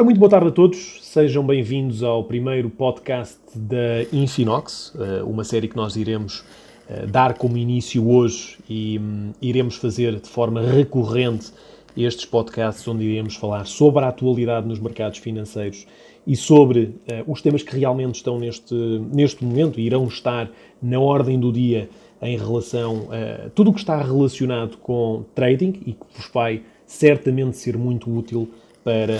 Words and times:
Ora, 0.00 0.06
muito 0.06 0.18
boa 0.18 0.30
tarde 0.30 0.48
a 0.48 0.50
todos, 0.50 0.98
sejam 1.02 1.44
bem-vindos 1.44 2.02
ao 2.02 2.24
primeiro 2.24 2.70
podcast 2.70 3.38
da 3.54 4.02
Infinox, 4.10 4.94
eh, 4.98 5.22
uma 5.22 5.44
série 5.44 5.68
que 5.68 5.76
nós 5.76 5.94
iremos 5.94 6.42
eh, 6.88 7.04
dar 7.04 7.34
como 7.34 7.58
início 7.58 8.08
hoje 8.08 8.56
e 8.66 8.98
hum, 8.98 9.32
iremos 9.42 9.76
fazer 9.76 10.18
de 10.18 10.26
forma 10.26 10.62
recorrente 10.62 11.52
estes 11.94 12.24
podcasts 12.24 12.88
onde 12.88 13.04
iremos 13.04 13.36
falar 13.36 13.66
sobre 13.66 14.02
a 14.02 14.08
atualidade 14.08 14.66
nos 14.66 14.78
mercados 14.78 15.18
financeiros 15.18 15.86
e 16.26 16.34
sobre 16.34 16.80
uh, 16.80 17.30
os 17.30 17.42
temas 17.42 17.62
que 17.62 17.76
realmente 17.76 18.14
estão 18.14 18.38
neste, 18.38 18.74
neste 18.74 19.44
momento 19.44 19.78
e 19.78 19.82
irão 19.84 20.06
estar 20.06 20.50
na 20.80 20.98
ordem 20.98 21.38
do 21.38 21.52
dia 21.52 21.90
em 22.22 22.38
relação 22.38 23.08
a 23.10 23.50
tudo 23.50 23.68
o 23.68 23.74
que 23.74 23.80
está 23.80 24.00
relacionado 24.00 24.78
com 24.78 25.26
trading 25.34 25.80
e 25.84 25.92
que 25.92 26.06
vos 26.16 26.30
vai 26.32 26.62
certamente 26.86 27.58
ser 27.58 27.76
muito 27.76 28.10
útil 28.10 28.48
para 28.84 29.18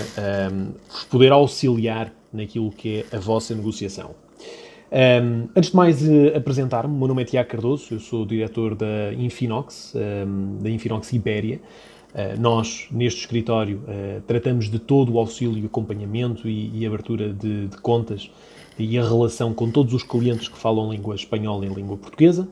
um, 0.51 0.71
vos 0.89 1.03
poder 1.05 1.31
auxiliar 1.31 2.13
naquilo 2.33 2.71
que 2.71 3.05
é 3.11 3.15
a 3.15 3.19
vossa 3.19 3.53
negociação. 3.53 4.15
Um, 4.91 5.47
antes 5.55 5.69
de 5.69 5.75
mais 5.75 6.01
uh, 6.01 6.35
apresentar-me, 6.35 6.93
meu 6.93 7.07
nome 7.07 7.21
é 7.21 7.25
Tiago 7.25 7.49
Cardoso, 7.49 7.93
eu 7.93 7.99
sou 7.99 8.25
diretor 8.25 8.75
da 8.75 9.13
Infinox, 9.13 9.93
um, 9.95 10.57
da 10.57 10.69
Infinox 10.69 11.13
Ibéria. 11.13 11.61
Uh, 12.13 12.39
nós, 12.41 12.87
neste 12.91 13.21
escritório, 13.21 13.81
uh, 13.87 14.21
tratamos 14.27 14.69
de 14.69 14.79
todo 14.79 15.13
o 15.13 15.19
auxílio, 15.19 15.65
acompanhamento 15.65 16.45
e, 16.49 16.77
e 16.77 16.85
abertura 16.85 17.31
de, 17.31 17.67
de, 17.67 17.77
contas 17.77 18.29
e 18.77 18.97
a 18.97 19.01
relação 19.01 19.53
com 19.53 19.71
todos 19.71 19.93
os 19.93 20.03
clientes 20.03 20.49
que 20.49 20.57
falam 20.57 20.91
língua 20.91 21.15
espanhola 21.15 21.65
e 21.65 21.69
língua 21.69 21.95
portuguesa. 21.95 22.47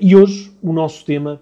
e 0.00 0.16
hoje 0.16 0.50
o 0.60 0.72
nosso 0.72 1.04
tema 1.04 1.40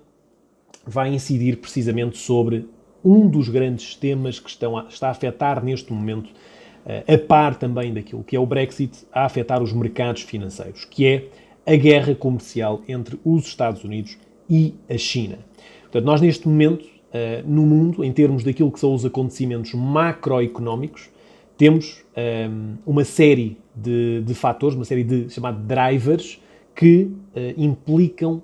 vai 0.87 1.13
incidir 1.13 1.57
precisamente 1.57 2.19
sobre 2.19 2.67
um 3.05 3.29
dos 3.29 3.49
grandes 3.49 3.95
temas 3.95 4.39
que 4.41 4.49
estão 4.49 4.77
a, 4.77 4.85
está 4.85 5.09
a 5.09 5.11
afetar 5.11 5.65
neste 5.65 5.93
momento, 5.93 6.27
uh, 6.27 7.15
a 7.15 7.19
par 7.19 7.57
também 7.57 7.93
daquilo 7.93 8.25
que 8.25 8.37
é 8.37 8.41
o 8.41 8.47
Brexit, 8.47 9.07
a 9.13 9.25
afetar 9.25 9.63
os 9.63 9.73
mercados 9.73 10.23
financeiros, 10.23 10.85
que 10.85 11.07
é 11.07 11.29
a 11.67 11.77
guerra 11.77 12.15
comercial 12.15 12.83
entre 12.89 13.19
os 13.25 13.47
Estados 13.47 13.85
Unidos 13.85 14.17
e 14.49 14.75
a 14.89 14.97
China. 14.97 15.39
Portanto, 15.83 16.05
nós 16.05 16.21
neste 16.21 16.49
momento, 16.49 16.85
uh, 16.85 17.47
no 17.47 17.67
mundo, 17.67 18.05
em 18.05 18.13
termos 18.13 18.43
daquilo 18.43 18.71
que 18.73 18.81
são 18.81 18.95
os 18.95 19.05
acontecimentos 19.05 19.75
macroeconómicos, 19.75 21.11
temos 21.57 22.05
ehm, 22.15 22.77
uma 22.87 23.05
série 23.05 23.59
de, 23.75 24.23
de, 24.23 24.33
fatores, 24.33 24.77
uma 24.77 24.85
série 24.85 25.03
de 25.03 25.29
chamados 25.29 25.61
drivers, 25.67 26.41
que 26.73 27.11
implicam 27.57 28.41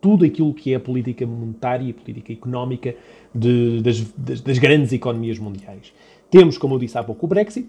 tudo 0.00 0.24
aquilo 0.24 0.52
que 0.54 0.72
é 0.72 0.76
a 0.76 0.80
política 0.80 1.26
monetária 1.26 1.84
e 1.84 1.90
a 1.90 1.94
política 1.94 2.32
económica 2.32 2.94
de, 3.34 3.80
das, 3.82 4.00
das, 4.16 4.40
das, 4.40 4.58
grandes 4.58 4.92
economias 4.92 5.38
mundiais. 5.38 5.92
Temos, 6.30 6.56
como 6.56 6.74
eu 6.74 6.78
disse 6.78 6.96
há 6.96 7.02
pouco, 7.02 7.26
o 7.26 7.28
Brexit, 7.28 7.68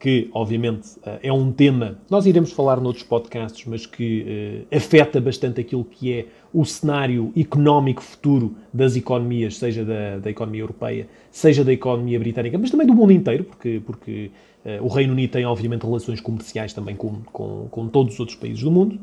que 0.00 0.30
obviamente 0.32 0.88
eh, 1.04 1.20
é 1.24 1.32
um 1.32 1.52
tema, 1.52 1.98
nós 2.08 2.24
iremos 2.24 2.52
falar 2.52 2.80
noutros 2.80 3.04
podcasts, 3.04 3.66
mas 3.66 3.84
que 3.84 4.64
uh, 4.72 4.74
afeta 4.74 5.20
bastante 5.20 5.60
aquilo 5.60 5.84
que 5.84 6.10
é 6.14 6.26
o 6.54 6.64
cenário 6.64 7.30
económico 7.36 8.02
futuro 8.02 8.56
das 8.72 8.96
economias, 8.96 9.58
seja 9.58 9.84
da, 9.84 10.18
da 10.18 10.30
economia 10.30 10.62
europeia, 10.62 11.06
seja 11.30 11.62
da 11.62 11.72
economia 11.72 12.18
britânica, 12.18 12.56
mas 12.56 12.70
também 12.70 12.86
do 12.86 12.94
mundo 12.94 13.12
inteiro, 13.12 13.44
porque, 13.44 13.82
porque 13.84 14.30
uh, 14.64 14.82
o 14.82 14.88
Reino 14.88 15.12
Unido 15.12 15.32
tem 15.32 15.44
obviamente 15.44 15.82
relações 15.82 16.18
comerciais 16.18 16.72
também 16.72 16.96
com, 16.96 17.16
com, 17.30 17.68
com 17.70 17.86
todos 17.86 18.14
os 18.14 18.20
outros 18.20 18.38
países 18.38 18.62
do 18.62 18.70
mundo. 18.70 18.98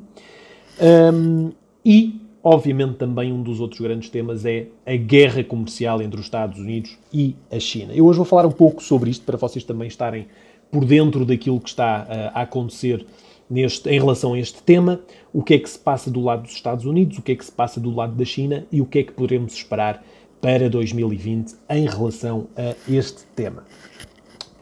Um, 0.81 1.51
e 1.85 2.19
Obviamente, 2.43 2.95
também 2.95 3.33
um 3.33 3.41
dos 3.41 3.59
outros 3.59 3.81
grandes 3.81 4.09
temas 4.09 4.45
é 4.45 4.67
a 4.85 4.95
guerra 4.95 5.43
comercial 5.43 6.01
entre 6.01 6.19
os 6.19 6.25
Estados 6.25 6.59
Unidos 6.59 6.97
e 7.11 7.35
a 7.51 7.59
China. 7.59 7.93
Eu 7.93 8.05
hoje 8.05 8.17
vou 8.17 8.25
falar 8.25 8.45
um 8.45 8.51
pouco 8.51 8.81
sobre 8.81 9.09
isto 9.09 9.25
para 9.25 9.37
vocês 9.37 9.63
também 9.63 9.87
estarem 9.87 10.27
por 10.71 10.85
dentro 10.85 11.25
daquilo 11.25 11.59
que 11.59 11.69
está 11.69 12.03
uh, 12.03 12.37
a 12.37 12.41
acontecer 12.41 13.05
neste, 13.49 13.89
em 13.89 13.99
relação 13.99 14.33
a 14.33 14.39
este 14.39 14.61
tema, 14.61 15.01
o 15.33 15.41
que 15.41 15.55
é 15.55 15.59
que 15.59 15.69
se 15.69 15.79
passa 15.79 16.11
do 16.11 16.21
lado 16.21 16.43
dos 16.43 16.53
Estados 16.53 16.85
Unidos, 16.85 17.17
o 17.17 17.21
que 17.21 17.31
é 17.31 17.35
que 17.35 17.43
se 17.43 17.51
passa 17.51 17.79
do 17.79 17.93
lado 17.93 18.13
da 18.13 18.25
China 18.25 18.65
e 18.71 18.81
o 18.81 18.85
que 18.85 18.99
é 18.99 19.03
que 19.03 19.13
poderemos 19.13 19.53
esperar 19.53 20.03
para 20.39 20.69
2020 20.69 21.55
em 21.69 21.87
relação 21.87 22.47
a 22.55 22.75
este 22.91 23.23
tema. 23.35 23.63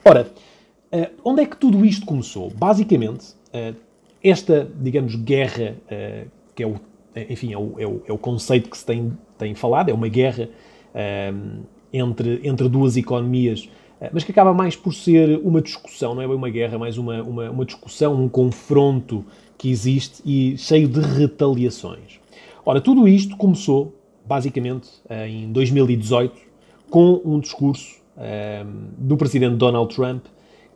Ora, 0.03 0.31
uh, 0.94 1.11
onde 1.23 1.41
é 1.41 1.45
que 1.45 1.57
tudo 1.57 1.85
isto 1.85 2.05
começou? 2.05 2.49
Basicamente, 2.51 3.33
uh, 3.53 3.75
esta, 4.23 4.67
digamos, 4.79 5.16
guerra, 5.16 5.75
que 6.55 6.63
é 6.63 6.66
o 6.66 6.79
enfim, 7.29 7.53
é 7.53 7.57
o, 7.57 7.73
é 7.77 7.87
o, 7.87 8.01
é 8.07 8.13
o 8.13 8.17
conceito 8.17 8.69
que 8.69 8.77
se 8.77 8.85
tem, 8.85 9.11
tem 9.37 9.55
falado, 9.55 9.89
é 9.89 9.93
uma 9.93 10.07
guerra 10.07 10.49
um, 11.33 11.61
entre, 11.91 12.41
entre 12.43 12.69
duas 12.69 12.97
economias, 12.97 13.69
eh, 14.01 14.09
mas 14.11 14.23
que 14.23 14.31
acaba 14.31 14.53
mais 14.53 14.75
por 14.75 14.93
ser 14.93 15.39
uma 15.43 15.61
discussão, 15.61 16.13
não 16.13 16.21
é 16.21 16.27
bem 16.27 16.35
uma 16.35 16.49
guerra, 16.49 16.77
mais 16.77 16.97
uma, 16.97 17.21
uma, 17.21 17.49
uma 17.49 17.65
discussão, 17.65 18.13
um 18.21 18.27
confronto 18.27 19.25
que 19.57 19.69
existe 19.69 20.21
e 20.25 20.57
cheio 20.57 20.87
de 20.87 20.99
retaliações. 20.99 22.19
Ora, 22.65 22.81
tudo 22.81 23.07
isto 23.07 23.37
começou, 23.37 23.95
basicamente, 24.25 24.89
em 25.27 25.51
2018, 25.51 26.35
com 26.89 27.21
um 27.23 27.39
discurso 27.39 28.01
um, 28.17 28.87
do 28.97 29.15
presidente 29.15 29.55
Donald 29.55 29.93
Trump, 29.93 30.25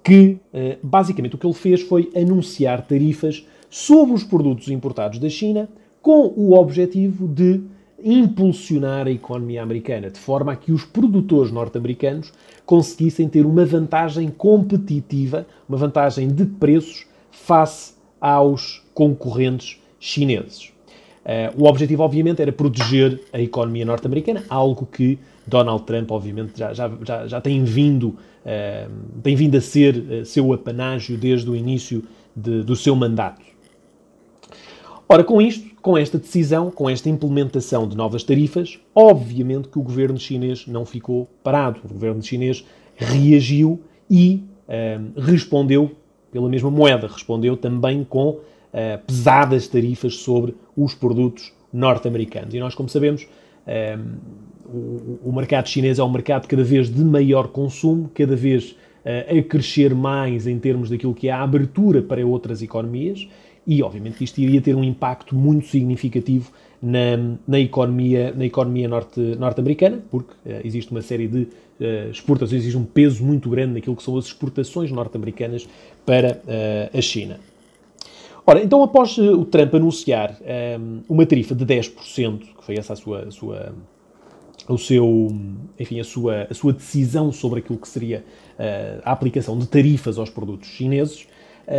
que, 0.04 0.38
uh, 0.54 0.78
basicamente, 0.82 1.36
o 1.36 1.38
que 1.38 1.46
ele 1.46 1.54
fez 1.54 1.82
foi 1.82 2.10
anunciar 2.16 2.86
tarifas 2.86 3.46
sobre 3.70 4.16
os 4.16 4.24
produtos 4.24 4.70
importados 4.70 5.20
da 5.20 5.30
China 5.30 5.68
com 6.02 6.34
o 6.36 6.54
objetivo 6.54 7.28
de 7.28 7.62
impulsionar 8.04 9.08
a 9.08 9.12
economia 9.12 9.62
americana, 9.62 10.10
de 10.10 10.20
forma 10.20 10.54
a 10.54 10.56
que 10.56 10.72
os 10.72 10.86
produtores 10.86 11.52
norte-americanos 11.52 12.32
conseguissem 12.66 13.28
ter 13.28 13.46
uma 13.46 13.66
vantagem 13.66 14.30
competitiva, 14.30 15.46
uma 15.68 15.78
vantagem 15.78 16.28
de 16.30 16.46
preços 16.46 17.06
face 17.32 17.94
aos 18.20 18.84
concorrentes 18.94 19.82
chineses. 20.00 20.72
Uh, 21.26 21.62
o 21.62 21.68
objetivo, 21.68 22.04
obviamente, 22.04 22.42
era 22.42 22.52
proteger 22.52 23.22
a 23.34 23.40
economia 23.40 23.86
norte-americana, 23.86 24.44
algo 24.50 24.86
que 24.86 25.20
Donald 25.46 25.84
Trump, 25.84 26.10
obviamente, 26.12 26.58
já, 26.58 26.74
já, 26.74 26.92
já, 27.06 27.28
já 27.28 27.42
tem, 27.42 27.64
vindo, 27.64 28.10
uh, 28.10 28.92
tem 29.22 29.36
vindo 29.36 29.58
a 29.58 29.62
ser 29.62 29.96
uh, 29.96 30.26
seu 30.26 30.54
apanágio 30.54 31.18
desde 31.18 31.50
o 31.50 31.56
início 31.56 32.04
de, 32.36 32.64
do 32.64 32.76
seu 32.76 32.96
mandato. 32.96 33.49
Ora, 35.12 35.24
com 35.24 35.42
isto, 35.42 35.68
com 35.82 35.98
esta 35.98 36.20
decisão, 36.20 36.70
com 36.70 36.88
esta 36.88 37.10
implementação 37.10 37.88
de 37.88 37.98
novas 37.98 38.24
tarifas, 38.24 38.80
obviamente 38.94 39.68
que 39.68 39.80
o 39.80 39.82
governo 39.82 40.20
chinês 40.20 40.68
não 40.68 40.86
ficou 40.86 41.28
parado. 41.44 41.80
O 41.84 41.88
governo 41.92 42.22
chinês 42.22 42.64
reagiu 42.96 43.82
e 44.08 44.44
uh, 44.68 45.20
respondeu 45.20 45.94
pela 46.32 46.48
mesma 46.48 46.70
moeda, 46.70 47.08
respondeu 47.08 47.58
também 47.58 48.04
com 48.04 48.30
uh, 48.30 48.40
pesadas 49.08 49.68
tarifas 49.68 50.18
sobre 50.18 50.54
os 50.78 50.94
produtos 50.94 51.52
norte-americanos. 51.74 52.54
E 52.54 52.60
nós, 52.60 52.76
como 52.76 52.88
sabemos, 52.88 53.24
uh, 53.24 54.70
o, 54.72 55.30
o, 55.30 55.34
mercado 55.34 55.68
chinês 55.70 55.98
é 55.98 56.04
um 56.04 56.12
mercado 56.12 56.48
cada 56.48 56.64
vez 56.64 56.88
de 56.88 57.04
maior 57.04 57.48
consumo, 57.48 58.12
cada 58.14 58.36
vez 58.36 58.76
a 59.04 59.42
crescer 59.42 59.96
mais 59.96 60.46
em 60.46 60.60
termos 60.60 60.90
daquilo 60.90 61.16
que 61.16 61.30
é 61.30 61.32
a 61.32 61.42
abertura 61.42 62.02
para 62.02 62.24
outras 62.24 62.62
economias 62.62 63.28
e, 63.70 63.84
obviamente, 63.84 64.24
isto 64.24 64.42
iria 64.42 64.60
ter 64.60 64.76
um 64.76 64.84
impacto 64.84 65.36
muito 65.36 65.68
significativo 65.68 66.52
na, 66.82 67.36
na 67.48 67.60
economia, 67.60 68.34
na 68.36 68.44
economia 68.44 68.88
norte, 68.88 69.20
norte-americana, 69.20 70.00
porque 70.10 70.32
uh, 70.32 70.62
existe 70.64 70.90
uma 70.90 71.04
série 71.04 71.28
de 71.28 71.42
uh, 71.42 72.10
exportações, 72.10 72.62
existe 72.62 72.76
um 72.76 72.84
peso 72.84 73.24
muito 73.24 73.48
grande 73.48 73.76
naquilo 73.76 73.96
que 73.96 74.02
são 74.02 74.18
as 74.18 74.26
exportações 74.26 74.92
norte-americanas 74.92 75.70
para 76.04 76.42
uh, 76.46 76.98
a 76.98 77.00
China. 77.00 77.40
Ora, 78.44 78.64
então, 78.64 78.82
após 78.82 79.16
o 79.20 79.46
Trump 79.46 79.76
anunciar 79.76 80.36
um, 80.80 81.02
uma 81.08 81.24
tarifa 81.28 81.54
de 81.54 81.64
10%, 81.64 82.40
que 82.40 82.66
foi 82.66 82.76
essa 82.76 82.94
a 82.94 82.96
sua, 82.96 83.20
a 83.28 83.30
sua 83.32 83.76
o 84.68 84.78
seu, 84.80 85.28
enfim, 85.80 86.00
a 86.00 86.04
sua, 86.04 86.48
a 86.50 86.54
sua 86.56 86.74
decisão 86.74 87.32
sobre 87.32 87.60
aquilo 87.60 87.78
que 87.78 87.88
seria 87.88 88.24
a 89.04 89.12
aplicação 89.12 89.58
de 89.58 89.68
tarifas 89.68 90.18
aos 90.18 90.30
produtos 90.30 90.70
chineses, 90.70 91.28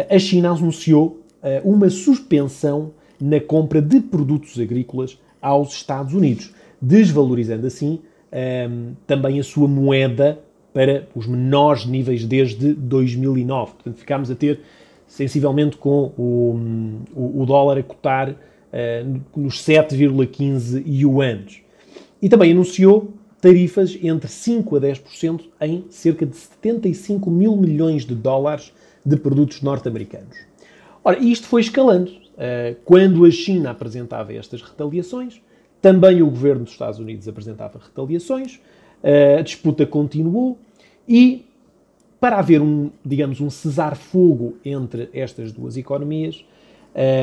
a 0.08 0.18
China 0.18 0.50
anunciou 0.50 1.20
uma 1.64 1.88
suspensão 1.88 2.92
na 3.20 3.40
compra 3.40 3.80
de 3.80 4.00
produtos 4.00 4.58
agrícolas 4.58 5.18
aos 5.40 5.72
Estados 5.72 6.14
Unidos, 6.14 6.52
desvalorizando 6.80 7.66
assim 7.66 8.00
ehm, 8.30 8.92
também 9.06 9.40
a 9.40 9.42
sua 9.42 9.66
moeda 9.66 10.38
para 10.72 11.08
os 11.14 11.26
menores 11.26 11.84
níveis 11.86 12.24
desde 12.24 12.72
2009. 12.72 13.72
Portanto, 13.72 13.96
ficámos 13.96 14.30
a 14.30 14.34
ter 14.34 14.60
sensivelmente 15.06 15.76
com 15.76 16.12
o, 16.16 16.58
o, 17.14 17.44
dólar 17.44 17.78
a 17.78 17.82
cotar 17.82 18.30
uh, 18.30 19.20
nos 19.36 19.60
7,15 19.64 20.84
yuans. 20.86 21.62
E 22.22 22.28
também 22.28 22.52
anunciou 22.52 23.12
tarifas 23.40 23.98
entre 24.00 24.28
5% 24.28 24.76
a 24.76 24.80
10% 24.80 25.40
em 25.62 25.84
cerca 25.90 26.24
de 26.24 26.36
75 26.36 27.30
mil 27.30 27.56
milhões 27.56 28.04
de 28.04 28.14
dólares 28.14 28.72
de 29.04 29.16
produtos 29.16 29.62
norte-americanos. 29.62 30.49
Ora, 31.02 31.18
isto 31.18 31.46
foi 31.46 31.60
escalando. 31.60 32.10
Uh, 32.10 32.76
quando 32.84 33.24
a 33.24 33.30
China 33.30 33.70
apresentava 33.70 34.32
estas 34.32 34.62
retaliações, 34.62 35.40
também 35.80 36.22
o 36.22 36.26
governo 36.26 36.64
dos 36.64 36.72
Estados 36.72 36.98
Unidos 36.98 37.28
apresentava 37.28 37.78
retaliações, 37.78 38.56
uh, 39.02 39.38
a 39.38 39.42
disputa 39.42 39.84
continuou 39.86 40.58
e 41.08 41.44
para 42.18 42.38
haver 42.38 42.60
um, 42.60 42.90
digamos, 43.04 43.40
um 43.40 43.48
cessar-fogo 43.48 44.56
entre 44.64 45.08
estas 45.12 45.52
duas 45.52 45.76
economias, 45.76 46.44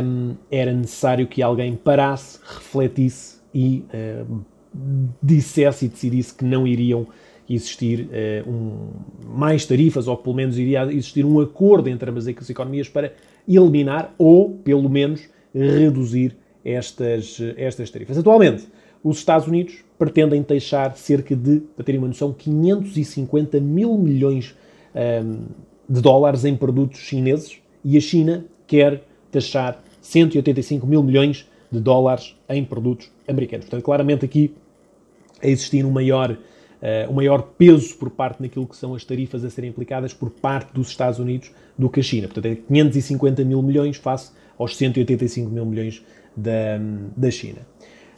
um, 0.03 0.35
era 0.49 0.73
necessário 0.73 1.27
que 1.27 1.41
alguém 1.41 1.75
parasse, 1.75 2.39
refletisse 2.43 3.37
e 3.53 3.85
um, 4.27 4.41
dissesse 5.21 5.85
e 5.85 5.87
decidisse 5.87 6.33
que 6.33 6.43
não 6.43 6.65
iriam 6.65 7.07
existir 7.49 8.09
uh, 8.45 8.49
um, 8.49 8.89
mais 9.37 9.65
tarifas, 9.65 10.07
ou 10.07 10.17
pelo 10.17 10.35
menos 10.35 10.57
iria 10.57 10.83
existir 10.85 11.23
um 11.25 11.39
acordo 11.39 11.89
entre 11.89 12.09
ambas 12.09 12.27
as 12.27 12.49
economias 12.49 12.89
para 12.89 13.13
eliminar 13.55 14.13
ou, 14.17 14.51
pelo 14.63 14.89
menos, 14.89 15.21
reduzir 15.53 16.35
estas, 16.63 17.39
estas 17.55 17.89
tarifas. 17.89 18.17
Atualmente, 18.17 18.67
os 19.03 19.17
Estados 19.17 19.47
Unidos 19.47 19.83
pretendem 19.97 20.43
taxar 20.43 20.95
cerca 20.95 21.35
de, 21.35 21.61
para 21.75 21.85
terem 21.85 21.99
uma 21.99 22.07
noção, 22.07 22.33
550 22.33 23.59
mil 23.59 23.97
milhões 23.97 24.55
um, 24.93 25.45
de 25.87 26.01
dólares 26.01 26.43
em 26.45 26.55
produtos 26.55 26.99
chineses 26.99 27.59
e 27.83 27.97
a 27.97 28.01
China 28.01 28.45
quer 28.65 29.03
taxar 29.31 29.81
185 30.01 30.85
mil 30.85 31.01
milhões 31.01 31.47
de 31.71 31.79
dólares 31.79 32.35
em 32.49 32.63
produtos 32.63 33.09
americanos. 33.27 33.65
Portanto, 33.65 33.83
claramente 33.83 34.25
aqui 34.25 34.53
a 35.41 35.47
existir 35.47 35.85
um 35.85 35.91
maior, 35.91 36.37
uh, 36.81 37.11
um 37.11 37.15
maior 37.15 37.41
peso 37.41 37.95
por 37.95 38.09
parte 38.09 38.41
naquilo 38.41 38.67
que 38.67 38.75
são 38.75 38.93
as 38.93 39.03
tarifas 39.03 39.43
a 39.43 39.49
serem 39.49 39.69
aplicadas 39.69 40.13
por 40.13 40.29
parte 40.29 40.73
dos 40.73 40.89
Estados 40.89 41.19
Unidos 41.19 41.51
do 41.77 41.89
que 41.89 41.99
a 41.99 42.03
China. 42.03 42.27
Portanto, 42.27 42.45
é 42.45 42.55
550 42.55 43.43
mil 43.43 43.61
milhões 43.61 43.97
face 43.97 44.31
aos 44.57 44.75
185 44.75 45.49
mil 45.49 45.65
milhões 45.65 46.03
da, 46.35 46.79
da 47.15 47.31
China. 47.31 47.59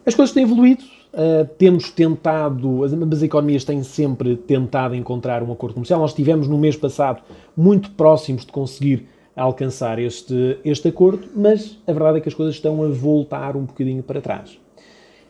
As 0.06 0.16
coisas 0.16 0.34
têm 0.34 0.44
evoluído, 0.44 0.84
uh, 1.14 1.46
temos 1.58 1.92
tentado, 1.92 2.84
as, 2.84 2.94
as 2.94 3.22
economias 3.22 3.64
têm 3.64 3.84
sempre 3.84 4.36
tentado 4.36 4.96
encontrar 4.96 5.44
um 5.44 5.52
acordo 5.52 5.74
comercial. 5.74 6.00
Nós 6.00 6.12
estivemos 6.12 6.48
no 6.48 6.58
mês 6.58 6.76
passado 6.76 7.22
muito 7.56 7.92
próximos 7.92 8.46
de 8.46 8.52
conseguir 8.52 9.08
alcançar 9.36 10.00
este, 10.00 10.58
este 10.66 10.88
acordo, 10.88 11.28
mas 11.36 11.78
a 11.88 11.94
verdade 11.94 12.18
é 12.18 12.22
que 12.22 12.28
as 12.28 12.36
coisas 12.36 12.56
estão 12.56 12.84
a 12.84 12.90
voltar 12.90 13.56
um 13.56 13.64
bocadinho 13.64 14.04
para 14.04 14.20
trás. 14.20 14.60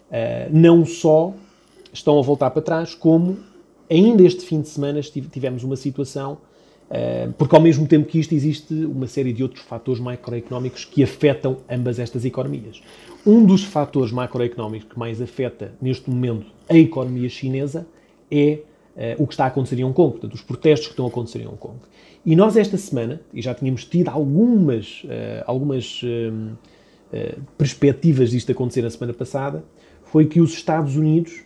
Uh, 0.10 0.50
não 0.52 0.86
só 0.86 1.34
estão 1.92 2.18
a 2.20 2.22
voltar 2.22 2.50
para 2.52 2.62
trás, 2.62 2.94
como 2.94 3.38
ainda 3.90 4.24
este 4.24 4.46
fim 4.46 4.62
de 4.62 4.70
semana 4.70 5.02
tivemos 5.02 5.64
uma 5.64 5.76
situação, 5.76 6.38
uh, 6.90 7.34
porque 7.34 7.56
ao 7.56 7.62
mesmo 7.62 7.88
tempo 7.88 8.08
que 8.08 8.20
isto 8.20 8.34
existe 8.34 8.74
uma 8.86 9.08
série 9.08 9.34
de 9.34 9.42
outros 9.42 9.64
fatores 9.64 10.00
macroeconómicos 10.00 10.86
que 10.86 11.04
afetam 11.04 11.58
ambas 11.70 12.00
estas 12.00 12.24
economias. 12.26 12.82
Um 13.26 13.44
dos 13.44 13.64
fatores 13.64 14.12
macroeconómicos 14.12 14.90
que 14.90 15.00
mais 15.00 15.22
afeta 15.22 15.74
neste 15.82 16.10
momento 16.10 16.46
a 16.70 16.78
economia 16.78 17.28
chinesa 17.30 17.88
é 18.30 18.60
uh, 18.96 19.24
o 19.24 19.28
que 19.28 19.34
está 19.34 19.46
a 19.46 19.48
acontecer 19.48 19.80
em 19.80 19.84
Hong 19.84 19.94
Kong, 19.94 20.12
portanto, 20.12 20.34
os 20.34 20.42
protestos 20.42 20.88
que 20.88 20.94
estão 20.94 21.06
a 21.06 21.10
acontecer 21.10 21.40
em 21.40 21.48
Hong 21.48 21.58
Kong. 21.58 21.78
E 22.26 22.36
nós 22.36 22.58
esta 22.58 22.78
semana, 22.78 23.22
e 23.34 23.42
já 23.42 23.54
tínhamos 23.56 23.86
tido 23.86 24.10
algumas, 24.10 25.04
uh, 25.06 25.44
algumas 25.46 26.02
uh, 26.04 26.58
perspectivas 27.58 28.32
disto 28.32 28.52
acontecer 28.52 28.84
na 28.84 28.90
semana 28.90 29.14
passada, 29.14 29.64
foi 30.04 30.26
que 30.26 30.42
os 30.42 30.54
Estados 30.54 30.96
Unidos, 30.96 31.42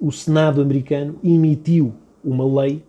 o 0.00 0.12
Senado 0.12 0.60
americano, 0.60 1.18
emitiu 1.22 1.94
uma 2.24 2.62
lei 2.62 2.82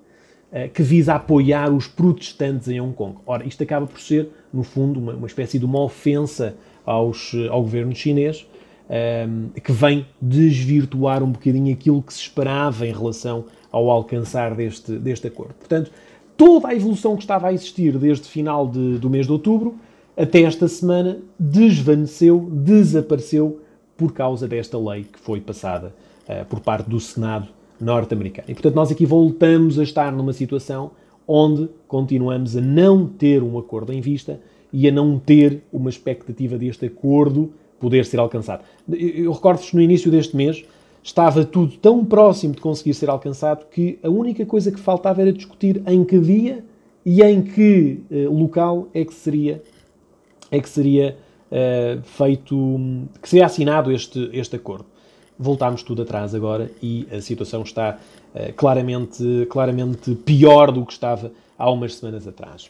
que 0.74 0.82
visa 0.82 1.14
apoiar 1.14 1.72
os 1.72 1.88
protestantes 1.88 2.70
em 2.70 2.80
Hong 2.80 2.94
Kong. 2.94 3.18
Ora, 3.26 3.46
isto 3.46 3.62
acaba 3.62 3.86
por 3.86 4.00
ser, 4.00 4.30
no 4.52 4.64
fundo, 4.64 4.98
uma, 5.00 5.14
uma 5.14 5.28
espécie 5.28 5.60
de 5.60 5.66
uma 5.66 5.84
ofensa 5.84 6.56
aos, 6.86 7.34
ao 7.50 7.62
governo 7.62 7.94
chinês, 7.94 8.48
um, 8.90 9.50
que 9.60 9.72
vem 9.72 10.06
desvirtuar 10.22 11.22
um 11.22 11.32
bocadinho 11.32 11.74
aquilo 11.74 12.02
que 12.02 12.14
se 12.14 12.22
esperava 12.22 12.88
em 12.88 12.94
relação 12.94 13.46
ao 13.72 13.90
alcançar 13.90 14.56
deste, 14.56 14.94
deste 14.94 15.28
acordo. 15.28 15.54
Portanto, 15.56 15.92
toda 16.38 16.70
a 16.70 16.76
evolução 16.76 17.16
que 17.16 17.24
estava 17.24 17.48
a 17.48 17.54
existir 17.54 17.98
desde 17.98 18.28
final 18.28 18.68
de, 18.68 18.98
do 18.98 19.10
mês 19.10 19.26
de 19.26 19.32
outubro 19.34 19.76
até 20.16 20.42
esta 20.42 20.68
semana 20.68 21.20
desvaneceu, 21.38 22.50
desapareceu 22.52 23.60
por 23.98 24.14
causa 24.14 24.48
desta 24.48 24.78
lei 24.78 25.04
que 25.04 25.20
foi 25.20 25.42
passada 25.42 25.94
uh, 26.30 26.46
por 26.46 26.60
parte 26.60 26.90
do 26.90 27.00
Senado 27.00 27.48
norte-americano. 27.80 28.48
E, 28.50 28.54
portanto, 28.54 28.76
nós 28.76 28.92
aqui 28.92 29.06
voltamos 29.06 29.78
a 29.78 29.84
estar 29.84 30.12
numa 30.12 30.34
situação 30.34 30.92
onde 31.28 31.70
continuamos 31.88 32.56
a 32.56 32.62
não 32.62 33.06
ter 33.06 33.44
um 33.44 33.58
acordo 33.58 33.92
em 33.92 34.02
vista 34.02 34.40
e 34.72 34.88
a 34.88 34.92
não 34.92 35.20
ter 35.20 35.64
uma 35.72 35.90
expectativa 35.90 36.58
deste 36.58 36.86
acordo 36.86 37.52
poder 37.80 38.06
ser 38.06 38.20
alcançado. 38.20 38.64
Eu 38.90 39.32
recordo-vos 39.32 39.74
no 39.74 39.82
início 39.82 40.10
deste 40.10 40.36
mês 40.36 40.66
estava 41.04 41.46
tudo 41.46 41.78
tão 41.78 42.04
próximo 42.04 42.54
de 42.54 42.62
conseguir 42.62 42.94
ser 42.94 43.10
alcançado 43.10 43.66
que 43.72 43.98
a 44.04 44.10
única 44.10 44.46
coisa 44.46 44.72
que 44.72 44.80
faltava 44.80 45.22
era 45.22 45.32
discutir 45.32 45.82
em 45.88 46.04
que 46.04 46.20
dia 46.20 46.66
e 47.06 47.22
em 47.22 47.42
que 47.42 48.02
uh, 48.12 48.34
local 48.34 48.90
é 48.94 49.06
que 49.06 49.14
seria 49.14 49.62
é 50.52 50.60
que 50.60 50.68
seria 50.68 51.18
uh, 51.52 52.02
feito 52.04 52.56
que 53.22 53.30
seria 53.30 53.46
assinado 53.46 53.92
este 53.92 54.30
este 54.34 54.56
acordo. 54.56 54.86
Voltámos 55.40 55.84
tudo 55.84 56.02
atrás 56.02 56.34
agora 56.34 56.72
e 56.82 57.08
a 57.12 57.22
situação 57.22 57.62
está 57.62 57.98
uh, 58.34 58.54
claramente 58.54 59.48
claramente 59.50 60.16
pior 60.16 60.72
do 60.72 60.86
que 60.86 60.94
estava 60.94 61.32
há 61.58 61.70
umas 61.70 61.96
semanas 61.96 62.28
atrás. 62.28 62.70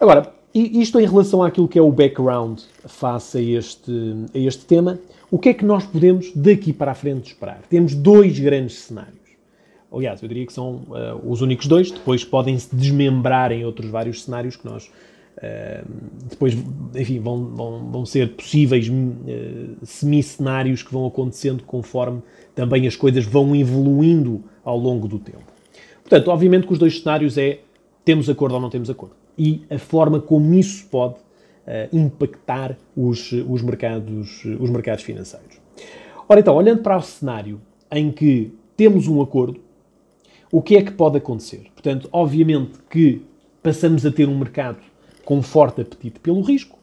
Agora, 0.00 0.32
isto 0.54 0.98
em 0.98 1.06
relação 1.06 1.42
àquilo 1.42 1.68
que 1.68 1.78
é 1.78 1.82
o 1.82 1.90
background 1.90 2.60
face 2.86 3.38
a 3.38 3.40
este, 3.40 3.92
a 4.34 4.38
este 4.38 4.64
tema, 4.64 4.98
o 5.30 5.38
que 5.38 5.50
é 5.50 5.54
que 5.54 5.64
nós 5.64 5.84
podemos 5.84 6.32
daqui 6.34 6.72
para 6.72 6.92
a 6.92 6.94
frente 6.94 7.28
esperar? 7.28 7.60
Temos 7.68 7.94
dois 7.94 8.38
grandes 8.38 8.78
cenários. 8.78 9.18
Aliás, 9.92 10.22
eu 10.22 10.28
diria 10.28 10.46
que 10.46 10.52
são 10.52 10.82
uh, 10.88 11.30
os 11.30 11.40
únicos 11.40 11.66
dois, 11.66 11.90
depois 11.90 12.24
podem-se 12.24 12.74
desmembrar 12.74 13.52
em 13.52 13.64
outros 13.64 13.90
vários 13.90 14.22
cenários 14.22 14.56
que 14.56 14.66
nós 14.66 14.90
depois, 16.28 16.56
enfim, 16.94 17.20
vão, 17.20 17.44
vão, 17.54 17.90
vão 17.90 18.06
ser 18.06 18.34
possíveis 18.34 18.88
uh, 18.88 18.92
semi-cenários 19.84 20.82
que 20.82 20.92
vão 20.92 21.06
acontecendo 21.06 21.62
conforme 21.64 22.22
também 22.54 22.86
as 22.86 22.96
coisas 22.96 23.24
vão 23.24 23.54
evoluindo 23.54 24.42
ao 24.64 24.76
longo 24.76 25.06
do 25.06 25.18
tempo. 25.18 25.44
Portanto, 26.02 26.28
obviamente 26.28 26.66
que 26.66 26.72
os 26.72 26.78
dois 26.78 26.98
cenários 27.00 27.38
é 27.38 27.60
temos 28.04 28.28
acordo 28.28 28.54
ou 28.54 28.60
não 28.60 28.70
temos 28.70 28.90
acordo. 28.90 29.14
E 29.36 29.62
a 29.70 29.78
forma 29.78 30.20
como 30.20 30.54
isso 30.54 30.86
pode 30.86 31.14
uh, 31.14 31.96
impactar 31.96 32.76
os, 32.96 33.30
os, 33.32 33.62
mercados, 33.62 34.44
os 34.58 34.70
mercados 34.70 35.04
financeiros. 35.04 35.60
Ora 36.28 36.40
então, 36.40 36.56
olhando 36.56 36.82
para 36.82 36.96
o 36.96 37.02
cenário 37.02 37.60
em 37.92 38.10
que 38.10 38.52
temos 38.76 39.06
um 39.06 39.20
acordo, 39.22 39.60
o 40.50 40.60
que 40.60 40.76
é 40.76 40.82
que 40.82 40.90
pode 40.90 41.18
acontecer? 41.18 41.66
Portanto, 41.74 42.08
obviamente 42.10 42.78
que 42.90 43.22
passamos 43.62 44.04
a 44.04 44.10
ter 44.10 44.28
um 44.28 44.38
mercado 44.38 44.78
com 45.28 45.42
forte 45.42 45.82
apetite 45.82 46.20
pelo 46.20 46.40
risco, 46.40 46.78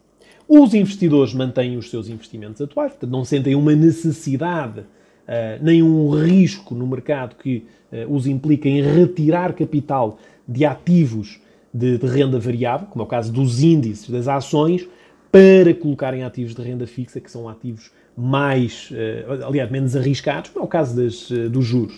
os 0.48 0.76
investidores 0.76 1.34
mantêm 1.34 1.78
os 1.78 1.90
seus 1.90 2.08
investimentos 2.08 2.62
atuais, 2.62 2.92
portanto, 2.92 3.10
não 3.10 3.26
sentem 3.26 3.56
uma 3.56 3.74
necessidade, 3.74 4.82
uh, 4.82 5.64
nem 5.64 5.82
um 5.82 6.12
risco 6.12 6.76
no 6.76 6.86
mercado 6.86 7.38
que 7.38 7.66
uh, 7.92 8.14
os 8.14 8.28
implica 8.28 8.70
em 8.70 8.84
retirar 8.84 9.52
capital 9.54 10.20
de 10.48 10.64
ativos 10.64 11.40
de, 11.74 11.98
de, 11.98 12.06
renda 12.06 12.38
variável, 12.38 12.86
como 12.86 13.02
é 13.02 13.06
o 13.08 13.10
caso 13.10 13.34
dos 13.34 13.64
índices 13.64 14.12
das 14.12 14.28
ações, 14.28 14.88
para 15.32 15.74
colocar 15.74 16.14
em 16.14 16.24
ativos 16.24 16.54
de 16.54 16.62
renda 16.62 16.86
fixa, 16.86 17.20
que 17.20 17.32
são 17.32 17.50
ativos 17.50 17.90
mais, 18.16 18.92
uh, 18.92 19.44
aliás, 19.48 19.72
menos 19.72 19.96
arriscados, 19.96 20.52
como 20.52 20.64
é 20.64 20.68
o 20.68 20.70
caso 20.70 20.96
das, 20.96 21.32
dos 21.50 21.66
juros. 21.66 21.98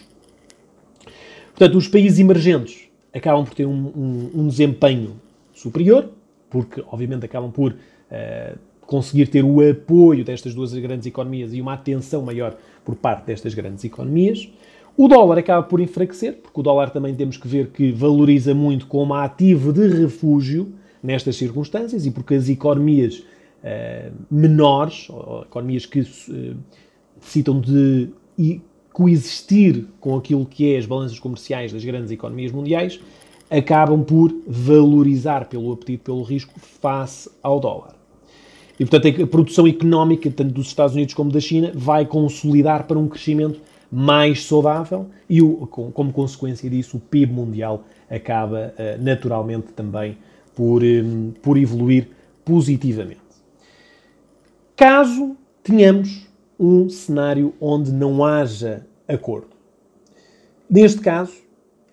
Portanto, 1.48 1.78
os 1.78 1.90
países 1.90 2.20
emergentes 2.20 2.88
acabam 3.14 3.44
por 3.44 3.54
ter 3.54 3.66
um, 3.66 3.92
um, 3.94 4.32
um 4.34 4.48
desempenho 4.48 5.20
superior, 5.54 6.12
porque, 6.50 6.84
obviamente, 6.88 7.26
acabam 7.26 7.52
por 7.52 7.72
uh, 7.74 8.58
conseguir 8.82 9.28
ter 9.28 9.44
o 9.44 9.60
apoio 9.68 10.24
destas 10.24 10.54
duas 10.54 10.74
grandes 10.74 11.06
economias 11.06 11.54
e 11.54 11.62
uma 11.62 11.74
atenção 11.74 12.22
maior 12.22 12.56
por 12.84 12.96
parte 12.96 13.26
destas 13.26 13.54
grandes 13.54 13.84
economias. 13.84 14.50
O 14.96 15.08
dólar 15.08 15.38
acaba 15.38 15.62
por 15.62 15.80
enfraquecer, 15.80 16.38
porque 16.42 16.60
o 16.60 16.64
dólar 16.64 16.90
também 16.90 17.14
temos 17.14 17.38
que 17.38 17.48
ver 17.48 17.68
que 17.68 17.92
valoriza 17.92 18.56
muito 18.56 18.88
como 18.88 19.14
ativo 19.14 19.72
de 19.72 19.88
refúgio 19.88 20.74
nestas 21.04 21.36
circunstâncias 21.36 22.06
e 22.06 22.12
porque 22.12 22.34
as 22.34 22.50
economias 22.50 23.20
uh, 23.20 24.12
menores, 24.32 25.08
ou 25.10 25.44
economias 25.44 25.86
que 25.86 26.00
uh, 26.00 26.58
necessitam 27.16 27.60
de 27.60 28.10
coexistir 28.92 29.86
com 30.00 30.18
aquilo 30.18 30.44
que 30.44 30.74
é 30.74 30.78
as 30.80 30.88
balanças 30.88 31.20
comerciais 31.20 31.72
das 31.72 31.86
grandes 31.86 32.10
economias 32.10 32.52
mundiais, 32.52 33.00
acabam 33.50 34.04
por 34.04 34.34
valorizar 34.46 35.46
pelo 35.46 35.72
apetite 35.72 36.04
pelo 36.04 36.24
risco 36.24 36.60
face 36.60 37.30
ao 37.42 37.60
dólar. 37.60 37.96
E, 38.80 38.86
portanto, 38.86 39.24
a 39.24 39.28
produção 39.28 39.68
económica, 39.68 40.30
tanto 40.30 40.54
dos 40.54 40.68
Estados 40.68 40.94
Unidos 40.94 41.14
como 41.14 41.32
da 41.32 41.40
China, 41.40 41.72
vai 41.74 42.06
consolidar 42.06 42.86
para 42.86 43.00
um 43.00 43.08
crescimento 43.08 43.60
mais 43.92 44.46
saudável 44.46 45.08
e, 45.30 45.42
como 45.42 46.14
consequência 46.14 46.70
disso, 46.70 46.98
o 46.98 47.00
PIB 47.00 47.34
mundial 47.34 47.86
acaba 48.10 48.74
uh, 48.78 49.04
naturalmente 49.04 49.68
também 49.74 50.18
por, 50.56 50.84
um, 50.84 51.32
por 51.42 51.58
evoluir 51.58 52.10
positivamente. 52.46 53.22
Caso 54.76 55.36
tenhamos 55.64 56.28
um 56.60 56.90
cenário 56.90 57.54
onde 57.60 57.92
não 57.92 58.24
haja 58.24 58.86
acordo. 59.08 59.50
Neste 60.70 61.00
caso, 61.02 61.34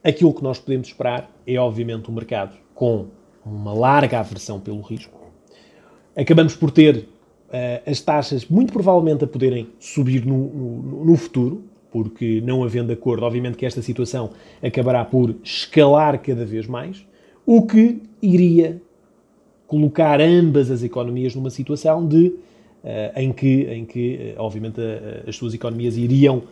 aquilo 0.04 0.34
que 0.34 0.42
nós 0.42 0.58
podemos 0.58 0.88
esperar 0.88 1.30
é, 1.46 1.58
obviamente, 1.58 2.10
um 2.10 2.14
mercado 2.14 2.54
com 2.74 3.06
uma 3.44 3.72
larga 3.72 4.20
aversão 4.20 4.60
pelo 4.60 4.82
risco. 4.82 5.18
Acabamos 6.14 6.54
por 6.54 6.70
ter 6.70 6.96
uh, 6.96 7.90
as 7.90 8.00
taxas, 8.00 8.46
muito 8.46 8.72
provavelmente, 8.72 9.24
a 9.24 9.26
poderem 9.26 9.68
subir 9.80 10.24
no, 10.24 10.36
no, 10.36 11.04
no 11.06 11.16
futuro, 11.16 11.64
porque 11.90 12.42
não 12.44 12.62
havendo 12.62 12.92
acordo, 12.92 13.24
obviamente 13.24 13.56
que 13.56 13.64
esta 13.64 13.80
situação 13.80 14.30
acabará 14.62 15.04
por 15.04 15.34
escalar 15.42 16.20
cada 16.20 16.44
vez 16.44 16.66
mais, 16.66 17.06
o 17.46 17.62
que 17.62 18.02
iria 18.20 18.80
colocar 19.66 20.20
ambas 20.20 20.70
as 20.70 20.82
economias 20.82 21.34
numa 21.34 21.50
situação 21.50 22.06
de 22.06 22.26
uh, 22.26 22.36
em 23.16 23.32
que, 23.32 23.62
em 23.64 23.84
que 23.84 24.34
uh, 24.36 24.42
obviamente, 24.42 24.80
as 25.26 25.34
suas 25.36 25.54
economias 25.54 25.96
iriam 25.96 26.42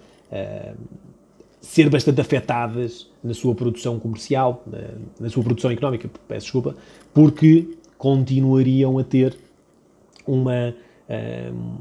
ser 1.63 1.89
bastante 1.89 2.21
afetadas 2.21 3.09
na 3.23 3.33
sua 3.33 3.55
produção 3.55 3.99
comercial, 3.99 4.63
na, 4.67 4.79
na, 5.21 5.31
sua 5.31 5.43
produção 5.43 5.71
económica, 5.71 6.11
peço 6.29 6.47
desculpa, 6.47 6.77
porque 7.15 7.69
continuariam 7.97 8.99
a 8.99 9.05
ter 9.05 9.37
uma, 10.27 10.75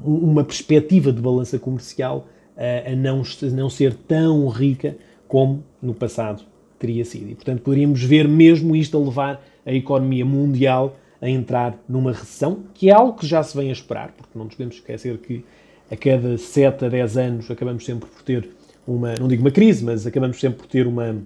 uma 0.04 0.44
perspectiva 0.44 1.12
de 1.12 1.20
balança 1.20 1.58
comercial 1.58 2.28
a 2.56 2.96
não, 2.96 3.24
não 3.54 3.70
ser 3.72 3.96
tão 3.96 4.48
rica 4.50 4.96
como 5.28 5.64
no 5.82 5.96
passado 5.96 6.44
teria 6.78 7.04
sido. 7.04 7.32
E, 7.32 7.36
portanto, 7.36 7.62
poderíamos 7.62 8.04
ver 8.04 8.28
mesmo 8.28 8.76
isto 8.76 8.98
a 8.98 9.00
levar 9.00 9.44
a 9.66 9.74
economia 9.74 10.26
mundial 10.26 10.96
a 11.22 11.30
entrar 11.30 11.78
numa 11.88 12.12
recessão, 12.12 12.64
que 12.74 12.90
é 12.90 12.94
algo 12.94 13.18
que 13.18 13.26
já 13.26 13.42
se 13.44 13.56
vem 13.56 13.70
a 13.70 13.72
esperar, 13.72 14.12
porque 14.12 14.38
não 14.38 14.46
nos 14.46 14.56
podemos 14.56 14.76
esquecer 14.76 15.18
que 15.20 15.46
a 15.90 15.96
cada 15.96 16.38
7 16.38 16.86
a 16.86 16.90
10 16.90 17.18
anos 17.18 17.52
acabamos 17.52 17.86
sempre 17.86 18.10
por 18.10 18.24
ter 18.24 18.50
uma, 18.96 19.16
não 19.20 19.28
digo 19.28 19.42
uma 19.42 19.52
crise, 19.52 19.84
mas 19.84 20.06
acabamos 20.06 20.40
sempre 20.40 20.60
por 20.60 20.68
ter 20.68 20.88
uma, 20.88 21.18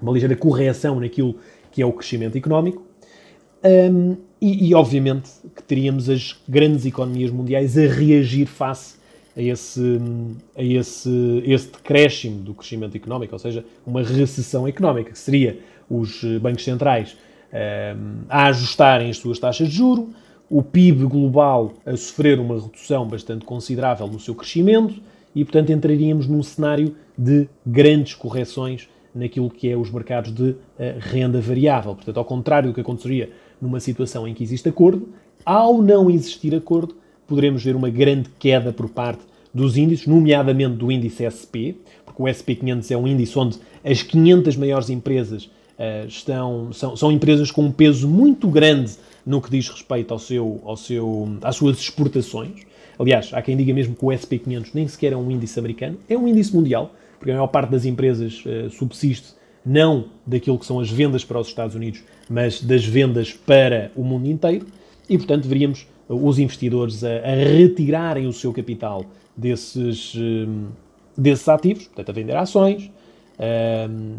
uma 0.00 0.12
ligeira 0.12 0.36
correção 0.36 1.00
naquilo 1.00 1.36
que 1.70 1.82
é 1.82 1.86
o 1.86 1.92
crescimento 1.92 2.36
económico. 2.36 2.82
Um, 3.64 4.16
e, 4.40 4.68
e, 4.68 4.74
obviamente, 4.74 5.30
que 5.54 5.62
teríamos 5.62 6.08
as 6.08 6.36
grandes 6.48 6.86
economias 6.86 7.30
mundiais 7.30 7.76
a 7.76 7.86
reagir 7.86 8.46
face 8.46 8.96
a 9.36 9.42
esse, 9.42 10.00
a 10.56 10.62
esse, 10.62 11.42
esse 11.44 11.68
decréscimo 11.68 12.42
do 12.42 12.54
crescimento 12.54 12.96
económico, 12.96 13.34
ou 13.34 13.38
seja, 13.38 13.64
uma 13.86 14.02
recessão 14.02 14.66
económica, 14.66 15.10
que 15.10 15.18
seria 15.18 15.58
os 15.90 16.22
bancos 16.40 16.64
centrais 16.64 17.16
um, 17.52 18.24
a 18.28 18.46
ajustarem 18.46 19.10
as 19.10 19.18
suas 19.18 19.38
taxas 19.38 19.68
de 19.68 19.76
juro, 19.76 20.10
o 20.50 20.62
PIB 20.62 21.04
global 21.04 21.74
a 21.84 21.96
sofrer 21.96 22.38
uma 22.40 22.60
redução 22.60 23.06
bastante 23.06 23.44
considerável 23.44 24.06
no 24.06 24.18
seu 24.18 24.34
crescimento 24.34 24.94
e, 25.40 25.44
portanto, 25.44 25.70
entraríamos 25.70 26.26
num 26.26 26.42
cenário 26.42 26.96
de 27.16 27.48
grandes 27.64 28.12
correções 28.12 28.88
naquilo 29.14 29.48
que 29.48 29.68
é 29.68 29.76
os 29.76 29.88
mercados 29.88 30.34
de 30.34 30.50
uh, 30.50 30.56
renda 30.98 31.40
variável. 31.40 31.94
Portanto, 31.94 32.16
ao 32.16 32.24
contrário 32.24 32.70
do 32.70 32.74
que 32.74 32.80
aconteceria 32.80 33.30
numa 33.62 33.78
situação 33.78 34.26
em 34.26 34.34
que 34.34 34.42
existe 34.42 34.68
acordo, 34.68 35.10
ao 35.44 35.80
não 35.80 36.10
existir 36.10 36.56
acordo, 36.56 36.96
poderemos 37.24 37.62
ver 37.62 37.76
uma 37.76 37.88
grande 37.88 38.28
queda 38.36 38.72
por 38.72 38.88
parte 38.88 39.22
dos 39.54 39.76
índices, 39.76 40.08
nomeadamente 40.08 40.74
do 40.74 40.90
índice 40.90 41.22
SP, 41.30 41.78
porque 42.04 42.20
o 42.20 42.26
SP500 42.26 42.90
é 42.90 42.96
um 42.96 43.06
índice 43.06 43.38
onde 43.38 43.58
as 43.84 44.02
500 44.02 44.56
maiores 44.56 44.90
empresas 44.90 45.44
uh, 45.44 46.08
estão, 46.08 46.72
são, 46.72 46.96
são 46.96 47.12
empresas 47.12 47.52
com 47.52 47.62
um 47.62 47.70
peso 47.70 48.08
muito 48.08 48.48
grande 48.48 48.96
no 49.24 49.40
que 49.40 49.50
diz 49.50 49.68
respeito 49.68 50.12
ao 50.12 50.18
seu, 50.18 50.60
ao 50.64 50.76
seu, 50.76 51.28
às 51.42 51.54
suas 51.54 51.78
exportações. 51.78 52.66
Aliás, 52.98 53.30
há 53.32 53.40
quem 53.40 53.56
diga 53.56 53.72
mesmo 53.72 53.94
que 53.94 54.04
o 54.04 54.08
SP500 54.08 54.70
nem 54.74 54.88
sequer 54.88 55.12
é 55.12 55.16
um 55.16 55.30
índice 55.30 55.58
americano, 55.58 55.98
é 56.08 56.16
um 56.16 56.26
índice 56.26 56.54
mundial, 56.54 56.92
porque 57.18 57.30
a 57.30 57.34
maior 57.34 57.46
parte 57.48 57.70
das 57.70 57.84
empresas 57.84 58.44
uh, 58.44 58.70
subsiste 58.70 59.34
não 59.64 60.06
daquilo 60.26 60.58
que 60.58 60.66
são 60.66 60.80
as 60.80 60.90
vendas 60.90 61.24
para 61.24 61.38
os 61.38 61.48
Estados 61.48 61.74
Unidos, 61.74 62.02
mas 62.28 62.60
das 62.60 62.84
vendas 62.84 63.32
para 63.32 63.92
o 63.94 64.02
mundo 64.02 64.26
inteiro, 64.26 64.66
e 65.08 65.16
portanto 65.16 65.46
veríamos 65.46 65.86
os 66.08 66.38
investidores 66.38 67.04
a, 67.04 67.18
a 67.18 67.34
retirarem 67.34 68.26
o 68.26 68.32
seu 68.32 68.52
capital 68.52 69.04
desses, 69.36 70.14
um, 70.16 70.66
desses 71.16 71.48
ativos, 71.48 71.86
portanto, 71.86 72.10
a 72.10 72.12
vender 72.12 72.36
ações, 72.36 72.90
um, 73.90 74.16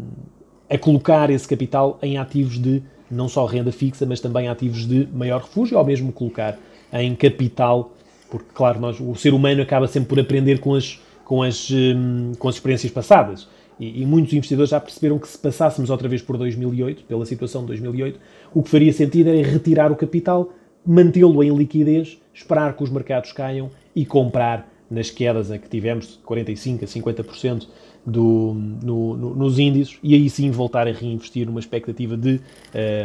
a 0.68 0.78
colocar 0.78 1.30
esse 1.30 1.46
capital 1.46 1.98
em 2.00 2.16
ativos 2.16 2.58
de 2.58 2.82
não 3.10 3.28
só 3.28 3.44
renda 3.44 3.72
fixa, 3.72 4.06
mas 4.06 4.20
também 4.20 4.48
ativos 4.48 4.86
de 4.86 5.08
maior 5.12 5.42
refúgio, 5.42 5.76
ou 5.76 5.84
mesmo 5.84 6.12
colocar 6.12 6.56
em 6.92 7.14
capital, 7.14 7.92
porque, 8.30 8.50
claro, 8.54 8.80
nós, 8.80 9.00
o 9.00 9.14
ser 9.14 9.34
humano 9.34 9.60
acaba 9.60 9.86
sempre 9.86 10.08
por 10.08 10.20
aprender 10.20 10.60
com 10.60 10.74
as, 10.74 11.00
com 11.24 11.42
as, 11.42 11.70
um, 11.70 12.32
com 12.38 12.48
as 12.48 12.54
experiências 12.54 12.92
passadas. 12.92 13.48
E, 13.78 14.02
e, 14.02 14.06
muitos 14.06 14.32
investidores 14.32 14.70
já 14.70 14.78
perceberam 14.78 15.18
que 15.18 15.26
se 15.26 15.38
passássemos 15.38 15.90
outra 15.90 16.08
vez 16.08 16.20
por 16.20 16.36
2008, 16.36 17.04
pela 17.04 17.24
situação 17.24 17.62
de 17.62 17.68
2008, 17.68 18.20
o 18.54 18.62
que 18.62 18.68
faria 18.68 18.92
sentido 18.92 19.30
era 19.30 19.48
retirar 19.48 19.90
o 19.90 19.96
capital, 19.96 20.52
mantê-lo 20.86 21.42
em 21.42 21.54
liquidez, 21.56 22.18
esperar 22.32 22.76
que 22.76 22.84
os 22.84 22.90
mercados 22.90 23.32
caiam 23.32 23.70
e 23.96 24.04
comprar 24.04 24.70
nas 24.90 25.08
quedas 25.08 25.50
a 25.50 25.58
que 25.58 25.68
tivemos, 25.68 26.08
de 26.08 26.18
45% 26.18 26.82
a 26.82 26.86
50% 26.86 27.68
do, 28.04 28.54
no, 28.82 29.16
no, 29.16 29.34
nos 29.34 29.58
índices, 29.58 29.98
e 30.02 30.14
aí 30.14 30.28
sim 30.28 30.50
voltar 30.50 30.88
a 30.88 30.92
reinvestir 30.92 31.46
numa 31.46 31.60
expectativa 31.60 32.16
de 32.16 32.40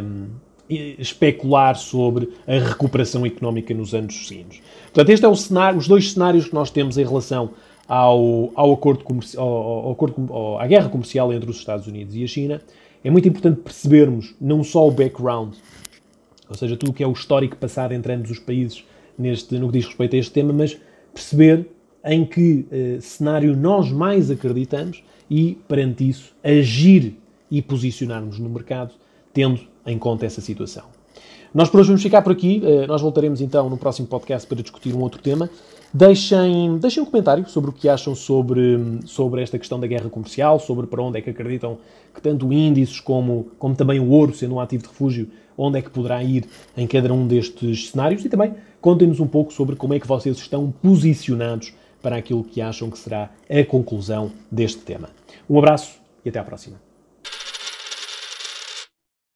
um, 0.03 0.27
especular 0.69 1.75
sobre 1.75 2.29
a 2.47 2.53
recuperação 2.53 3.25
económica 3.25 3.73
nos 3.73 3.93
anos 3.93 4.27
seguintes. 4.27 4.61
Portanto, 4.85 5.09
este 5.09 5.25
é 5.25 5.27
o 5.27 5.35
cenário, 5.35 5.77
os 5.77 5.87
dois 5.87 6.11
cenários 6.11 6.47
que 6.47 6.53
nós 6.53 6.69
temos 6.71 6.97
em 6.97 7.03
relação 7.03 7.51
ao, 7.87 8.51
ao 8.55 8.73
acordo 8.73 9.03
comercial, 9.03 9.47
ao, 9.47 9.91
acordo, 9.91 10.33
ao, 10.33 10.59
à 10.59 10.67
guerra 10.67 10.89
comercial 10.89 11.31
entre 11.33 11.49
os 11.49 11.57
Estados 11.57 11.87
Unidos 11.87 12.15
e 12.15 12.23
a 12.23 12.27
China. 12.27 12.61
É 13.03 13.09
muito 13.11 13.27
importante 13.27 13.61
percebermos 13.61 14.33
não 14.41 14.63
só 14.63 14.87
o 14.87 14.91
background, 14.91 15.53
ou 16.49 16.55
seja, 16.55 16.75
tudo 16.75 16.89
o 16.89 16.93
que 16.93 17.03
é 17.03 17.07
o 17.07 17.11
histórico 17.11 17.55
passado 17.55 17.93
entre 17.93 18.13
ambos 18.13 18.31
os 18.31 18.39
países 18.39 18.83
neste, 19.17 19.57
no 19.59 19.67
que 19.67 19.77
diz 19.77 19.85
respeito 19.85 20.15
a 20.15 20.19
este 20.19 20.31
tema, 20.31 20.51
mas 20.51 20.77
perceber 21.13 21.67
em 22.03 22.25
que 22.25 22.65
uh, 22.71 23.01
cenário 23.01 23.55
nós 23.55 23.91
mais 23.91 24.29
acreditamos 24.29 25.03
e, 25.29 25.57
perante 25.67 26.07
isso, 26.07 26.35
agir 26.43 27.15
e 27.49 27.61
posicionarmos 27.61 28.39
no 28.39 28.49
mercado, 28.49 28.93
tendo 29.33 29.61
em 29.85 29.97
conta 29.97 30.25
essa 30.25 30.41
situação. 30.41 30.83
Nós 31.53 31.69
por 31.69 31.79
hoje 31.79 31.87
vamos 31.87 32.03
ficar 32.03 32.21
por 32.21 32.33
aqui. 32.33 32.61
Uh, 32.63 32.85
nós 32.85 33.01
voltaremos 33.01 33.39
então 33.39 33.69
no 33.69 33.77
próximo 33.77 34.07
podcast 34.07 34.45
para 34.47 34.61
discutir 34.61 34.93
um 34.93 34.99
outro 34.99 35.21
tema. 35.21 35.49
Deixem, 35.93 36.77
deixem 36.77 37.01
um 37.01 37.05
comentário 37.05 37.47
sobre 37.47 37.69
o 37.69 37.73
que 37.73 37.87
acham 37.87 38.13
sobre, 38.13 38.99
sobre 39.05 39.41
esta 39.41 39.57
questão 39.57 39.79
da 39.79 39.87
guerra 39.87 40.09
comercial, 40.09 40.59
sobre 40.59 40.87
para 40.87 41.01
onde 41.01 41.19
é 41.19 41.21
que 41.21 41.29
acreditam 41.29 41.77
que 42.13 42.21
tanto 42.21 42.51
índices 42.51 42.99
como, 42.99 43.47
como 43.57 43.73
também 43.73 44.01
o 44.01 44.09
ouro, 44.09 44.35
sendo 44.35 44.55
um 44.55 44.59
ativo 44.59 44.83
de 44.83 44.89
refúgio, 44.89 45.29
onde 45.57 45.79
é 45.79 45.81
que 45.81 45.89
poderá 45.89 46.21
ir 46.21 46.45
em 46.75 46.85
cada 46.85 47.13
um 47.13 47.25
destes 47.25 47.91
cenários 47.91 48.25
e 48.25 48.29
também 48.29 48.53
contem-nos 48.81 49.21
um 49.21 49.27
pouco 49.27 49.53
sobre 49.53 49.77
como 49.77 49.93
é 49.93 49.99
que 49.99 50.07
vocês 50.07 50.35
estão 50.37 50.69
posicionados 50.81 51.73
para 52.01 52.17
aquilo 52.17 52.43
que 52.43 52.59
acham 52.59 52.89
que 52.89 52.99
será 52.99 53.29
a 53.49 53.63
conclusão 53.63 54.31
deste 54.51 54.81
tema. 54.81 55.09
Um 55.49 55.57
abraço 55.57 55.97
e 56.25 56.29
até 56.29 56.39
à 56.39 56.43
próxima. 56.43 56.84